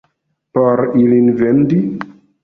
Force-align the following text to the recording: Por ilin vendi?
Por 0.57 0.81
ilin 1.01 1.27
vendi? 1.41 1.79